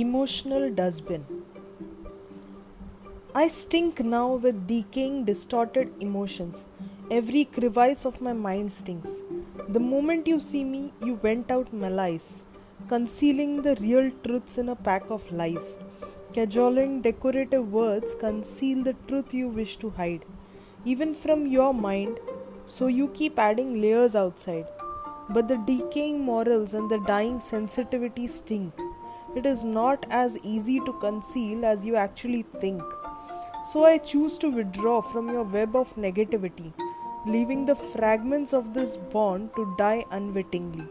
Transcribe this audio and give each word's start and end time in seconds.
Emotional 0.00 0.68
dustbin. 0.78 1.24
I 3.34 3.48
stink 3.48 4.00
now 4.00 4.34
with 4.34 4.66
decaying, 4.66 5.24
distorted 5.24 5.90
emotions. 6.00 6.66
Every 7.10 7.46
crevice 7.46 8.04
of 8.04 8.20
my 8.20 8.34
mind 8.34 8.72
stinks. 8.72 9.22
The 9.70 9.80
moment 9.80 10.26
you 10.26 10.38
see 10.38 10.64
me, 10.64 10.92
you 11.02 11.14
went 11.22 11.50
out 11.50 11.72
malice, 11.72 12.44
concealing 12.88 13.62
the 13.62 13.74
real 13.80 14.10
truths 14.22 14.58
in 14.58 14.68
a 14.68 14.76
pack 14.76 15.08
of 15.08 15.32
lies. 15.32 15.78
Cajoling 16.34 17.00
decorative 17.00 17.72
words 17.72 18.14
conceal 18.14 18.84
the 18.84 18.96
truth 19.08 19.32
you 19.32 19.48
wish 19.48 19.78
to 19.78 19.88
hide, 19.88 20.26
even 20.84 21.14
from 21.14 21.46
your 21.46 21.72
mind, 21.72 22.18
so 22.66 22.86
you 22.86 23.08
keep 23.08 23.38
adding 23.38 23.80
layers 23.80 24.14
outside. 24.14 24.66
But 25.30 25.48
the 25.48 25.56
decaying 25.56 26.20
morals 26.20 26.74
and 26.74 26.90
the 26.90 26.98
dying 26.98 27.40
sensitivity 27.40 28.26
stink 28.26 28.74
it 29.36 29.46
is 29.46 29.64
not 29.64 30.06
as 30.10 30.38
easy 30.42 30.80
to 30.80 30.92
conceal 30.94 31.64
as 31.64 31.84
you 31.84 31.96
actually 31.96 32.42
think. 32.60 32.82
So 33.64 33.84
I 33.84 33.98
choose 33.98 34.38
to 34.38 34.50
withdraw 34.50 35.00
from 35.02 35.28
your 35.28 35.42
web 35.42 35.76
of 35.76 35.94
negativity, 35.96 36.72
leaving 37.26 37.66
the 37.66 37.74
fragments 37.74 38.52
of 38.52 38.74
this 38.74 38.96
bond 38.96 39.50
to 39.56 39.74
die 39.76 40.04
unwittingly. 40.10 40.86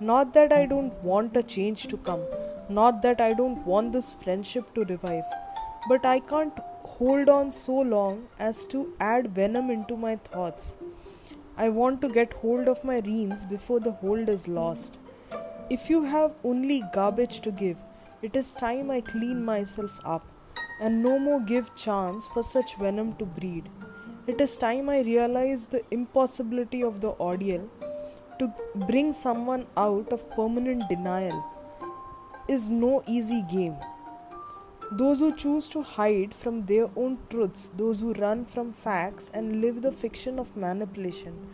Not 0.00 0.34
that 0.34 0.52
I 0.52 0.66
don't 0.66 0.92
want 1.02 1.36
a 1.36 1.42
change 1.42 1.86
to 1.88 1.96
come, 1.96 2.22
not 2.68 3.02
that 3.02 3.20
I 3.20 3.32
don't 3.34 3.64
want 3.66 3.92
this 3.92 4.14
friendship 4.14 4.74
to 4.74 4.84
revive, 4.84 5.24
but 5.88 6.04
I 6.04 6.20
can't 6.20 6.58
hold 6.84 7.28
on 7.28 7.50
so 7.52 7.80
long 7.80 8.28
as 8.38 8.64
to 8.66 8.92
add 8.98 9.34
venom 9.34 9.70
into 9.70 9.96
my 9.96 10.16
thoughts. 10.16 10.76
I 11.56 11.68
want 11.68 12.00
to 12.02 12.08
get 12.08 12.32
hold 12.34 12.68
of 12.68 12.84
my 12.84 13.00
reins 13.00 13.44
before 13.44 13.80
the 13.80 13.92
hold 13.92 14.28
is 14.28 14.46
lost. 14.46 14.98
If 15.70 15.90
you 15.90 16.02
have 16.04 16.32
only 16.44 16.82
garbage 16.94 17.40
to 17.40 17.50
give, 17.50 17.76
it 18.20 18.34
is 18.34 18.52
time 18.54 18.90
I 18.90 19.00
clean 19.00 19.44
myself 19.44 20.00
up 20.04 20.26
and 20.80 21.02
no 21.02 21.18
more 21.18 21.40
give 21.40 21.74
chance 21.76 22.26
for 22.26 22.42
such 22.42 22.76
venom 22.76 23.14
to 23.16 23.24
breed. 23.24 23.68
It 24.26 24.40
is 24.40 24.56
time 24.56 24.88
I 24.88 25.02
realize 25.02 25.68
the 25.68 25.84
impossibility 25.92 26.82
of 26.82 27.00
the 27.00 27.12
ordeal 27.20 27.68
to 28.40 28.52
bring 28.74 29.12
someone 29.12 29.66
out 29.76 30.12
of 30.12 30.28
permanent 30.30 30.88
denial 30.88 31.44
is 32.48 32.68
no 32.68 33.04
easy 33.06 33.42
game. 33.42 33.76
Those 34.90 35.20
who 35.20 35.34
choose 35.36 35.68
to 35.70 35.82
hide 35.82 36.34
from 36.34 36.66
their 36.66 36.90
own 36.96 37.18
truths, 37.30 37.70
those 37.76 38.00
who 38.00 38.14
run 38.14 38.44
from 38.46 38.72
facts 38.72 39.30
and 39.32 39.60
live 39.60 39.82
the 39.82 39.92
fiction 39.92 40.38
of 40.38 40.56
manipulation, 40.56 41.46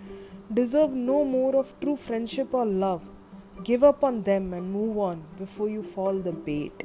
deserve 0.53 0.93
no 0.93 1.25
more 1.25 1.57
of 1.57 1.79
true 1.81 1.97
friendship 1.97 2.55
or 2.55 2.65
love 2.65 3.03
Give 3.65 3.83
up 3.83 4.05
on 4.05 4.25
them 4.25 4.53
and 4.53 4.71
move 4.71 4.99
on 4.99 5.25
before 5.39 5.71
you 5.71 5.83
fall 5.83 6.19
the 6.19 6.33
bait. 6.33 6.85